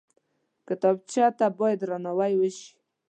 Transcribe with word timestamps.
کتابچه 0.67 1.25
ته 1.37 1.45
باید 1.59 1.79
درناوی 1.81 2.33
وشي 2.37 2.69